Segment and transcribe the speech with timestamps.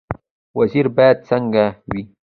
[0.59, 2.01] وزیر باید څنګه وي؟